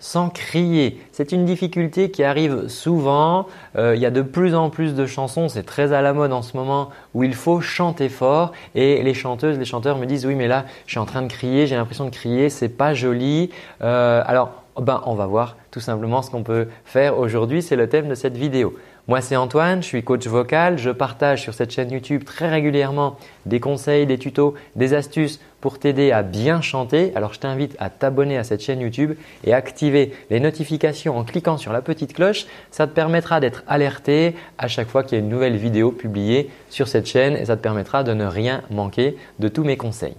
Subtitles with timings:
[0.00, 1.00] sans crier.
[1.12, 3.46] C'est une difficulté qui arrive souvent.
[3.76, 6.32] Euh, il y a de plus en plus de chansons, c'est très à la mode
[6.32, 8.52] en ce moment, où il faut chanter fort.
[8.74, 11.28] Et les chanteuses, les chanteurs me disent oui, mais là, je suis en train de
[11.28, 13.50] crier, j'ai l'impression de crier, c'est pas joli.
[13.82, 14.50] Euh, alors,
[14.80, 17.62] ben, on va voir tout simplement ce qu'on peut faire aujourd'hui.
[17.62, 18.74] C'est le thème de cette vidéo.
[19.08, 20.78] Moi, c'est Antoine, je suis coach vocal.
[20.78, 25.78] Je partage sur cette chaîne YouTube très régulièrement des conseils, des tutos, des astuces pour
[25.78, 27.12] t'aider à bien chanter.
[27.14, 31.56] Alors, je t'invite à t'abonner à cette chaîne YouTube et activer les notifications en cliquant
[31.56, 32.46] sur la petite cloche.
[32.70, 36.50] Ça te permettra d'être alerté à chaque fois qu'il y a une nouvelle vidéo publiée
[36.68, 40.14] sur cette chaîne et ça te permettra de ne rien manquer de tous mes conseils.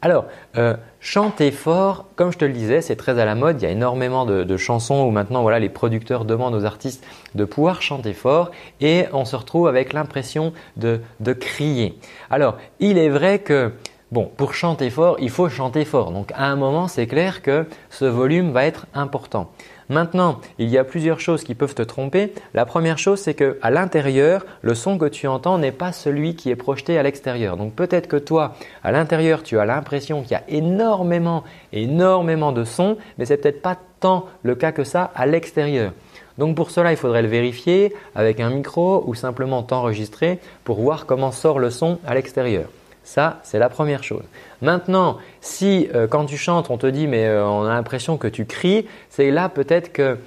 [0.00, 0.26] Alors,
[0.56, 3.60] euh, chanter fort, comme je te le disais, c'est très à la mode.
[3.60, 7.44] Il y a énormément de, chansons où maintenant voilà, les producteurs demandent aux artistes de
[7.44, 11.98] pouvoir chanter fort et on se retrouve avec l'impression de, de crier.
[12.30, 13.72] Alors, il est vrai que
[14.10, 16.12] Bon, pour chanter fort, il faut chanter fort.
[16.12, 19.50] Donc à un moment, c'est clair que ce volume va être important.
[19.90, 22.32] Maintenant, il y a plusieurs choses qui peuvent te tromper.
[22.54, 26.36] La première chose, c'est que à l'intérieur, le son que tu entends n'est pas celui
[26.36, 27.58] qui est projeté à l'extérieur.
[27.58, 32.64] Donc peut-être que toi, à l'intérieur, tu as l'impression qu'il y a énormément, énormément de
[32.64, 35.92] sons, mais c'est peut-être pas tant le cas que ça à l'extérieur.
[36.38, 41.04] Donc pour cela, il faudrait le vérifier avec un micro ou simplement t'enregistrer pour voir
[41.04, 42.68] comment sort le son à l'extérieur.
[43.08, 44.24] Ça, c'est la première chose.
[44.60, 48.28] Maintenant, si euh, quand tu chantes, on te dit mais euh, on a l'impression que
[48.28, 50.18] tu cries, c'est là peut-être que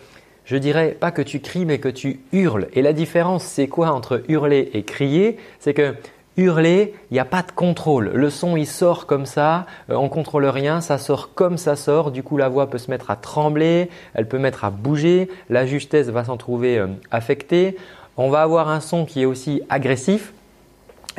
[0.45, 2.69] je dirais pas que tu cries mais que tu hurles.
[2.73, 5.37] Et la différence, c'est quoi entre hurler et crier?
[5.59, 5.93] C'est que
[6.37, 8.09] hurler, il n'y a pas de contrôle.
[8.15, 12.09] Le son, il sort comme ça, euh, on contrôle rien, ça sort comme ça sort.
[12.09, 15.67] Du coup, la voix peut se mettre à trembler, elle peut mettre à bouger, la
[15.67, 17.77] justesse va s'en trouver affectée.
[18.17, 20.33] On va avoir un son qui est aussi agressif.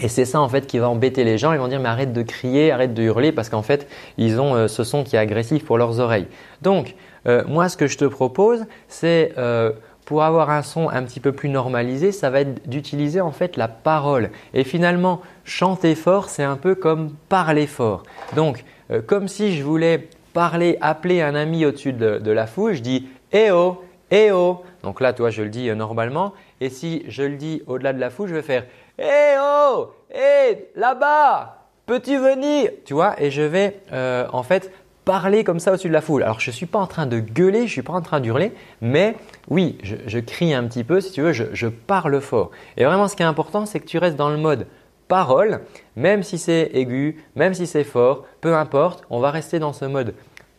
[0.01, 1.53] Et c'est ça en fait qui va embêter les gens.
[1.53, 4.55] Ils vont dire mais arrête de crier, arrête de hurler parce qu'en fait ils ont
[4.55, 6.27] euh, ce son qui est agressif pour leurs oreilles.
[6.63, 6.95] Donc
[7.27, 9.73] euh, moi ce que je te propose c'est euh,
[10.07, 13.57] pour avoir un son un petit peu plus normalisé, ça va être d'utiliser en fait
[13.57, 14.31] la parole.
[14.55, 18.03] Et finalement chanter fort c'est un peu comme parler fort.
[18.35, 18.65] Donc
[19.07, 23.51] comme si je voulais parler, appeler un ami au-dessus de, la foule, je dis eh
[23.51, 23.83] oh,
[24.15, 24.63] eh oh.
[24.83, 26.35] Donc là toi je le dis normalement.
[26.61, 28.65] Et si je le dis au-delà de la foule, je vais faire
[28.99, 32.71] Hé oh Hé Là-bas Peux-tu venir?
[32.85, 34.71] Tu vois, et je vais euh, en fait
[35.07, 36.23] parler comme ça au-dessus de la foule.
[36.23, 38.21] Alors je ne suis pas en train de gueuler, je ne suis pas en train
[38.21, 38.53] d'hurler,
[38.83, 39.17] mais
[39.49, 42.51] oui, je, crie un petit peu, si tu veux, je parle fort.
[42.77, 44.67] Et vraiment ce qui est important, c'est que tu restes dans le mode
[45.09, 45.61] parole,
[45.97, 49.85] même si c'est aigu, même si c'est fort, peu importe, on va rester dans ce
[49.85, 50.15] mode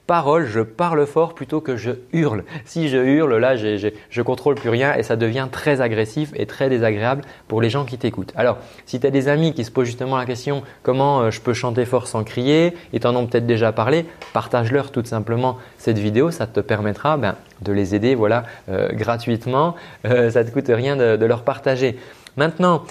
[0.08, 2.44] parole, je parle fort plutôt que je hurle.
[2.66, 6.70] Si je hurle, là, je contrôle plus rien et ça devient très agressif et très
[6.70, 8.34] désagréable pour les gens qui t'écoutent.
[8.36, 11.42] Alors, si tu as des amis qui se posent justement la question comment euh, je
[11.42, 15.98] peux chanter fort sans crier, ils t'en ont peut-être déjà parlé, partage-leur tout simplement cette
[15.98, 19.76] vidéo, ça te permettra ben, de les aider voilà, euh, gratuitement.
[20.06, 21.98] Euh, ça ne te coûte rien de, leur partager.
[22.36, 22.84] Maintenant,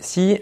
[0.00, 0.40] si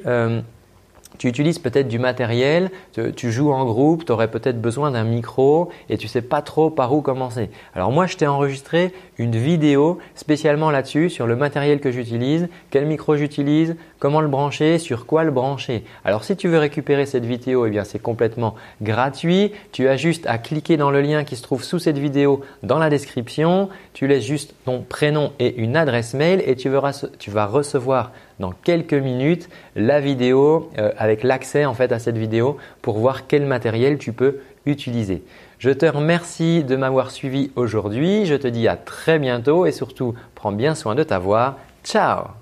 [1.19, 2.71] tu utilises peut-être du matériel,
[3.17, 6.71] tu, joues en groupe, tu aurais peut-être besoin d'un micro et tu sais pas trop
[6.71, 7.51] par où commencer.
[7.75, 12.87] Alors moi, je t'ai enregistré une vidéo spécialement là-dessus sur le matériel que j'utilise, quel
[12.87, 15.85] micro j'utilise, comment le brancher, sur quoi le brancher.
[16.05, 19.53] Alors si tu veux récupérer cette vidéo, eh bien c'est complètement gratuit.
[19.71, 22.79] Tu as juste à cliquer dans le lien qui se trouve sous cette vidéo dans
[22.79, 23.69] la description.
[23.93, 26.71] Tu laisses juste ton prénom et une adresse mail et tu,
[27.19, 28.11] tu vas recevoir
[28.43, 33.27] dans quelques minutes la vidéo euh, avec l'accès en fait à cette vidéo pour voir
[33.27, 35.23] quel matériel tu peux utiliser.
[35.59, 38.27] Je te remercie de m'avoir suivi aujourd'hui.
[38.27, 41.57] Je te dis à très bientôt et surtout prends bien soin de ta voix.
[41.85, 42.42] Ciao